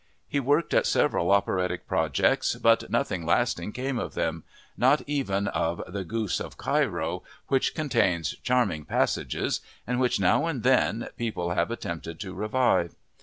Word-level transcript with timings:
He 0.27 0.39
worked 0.39 0.73
at 0.73 0.87
several 0.87 1.29
operatic 1.31 1.85
projects 1.87 2.55
but 2.55 2.89
nothing 2.89 3.23
lasting 3.23 3.71
came 3.71 3.99
of 3.99 4.15
them—not 4.15 5.03
even 5.05 5.47
of 5.49 5.83
The 5.87 6.03
Goose 6.03 6.39
of 6.39 6.57
Cairo, 6.57 7.21
which 7.49 7.75
contains 7.75 8.35
charming 8.41 8.83
passages 8.83 9.59
and 9.85 9.99
which, 9.99 10.19
now 10.19 10.47
and 10.47 10.63
then, 10.63 11.09
people 11.17 11.51
have 11.51 11.69
attempted 11.69 12.19
to 12.21 12.33
revive. 12.33 12.95